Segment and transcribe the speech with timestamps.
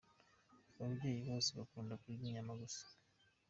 [0.81, 2.83] Ababyeyi bose bakunda kurya inyama gusa.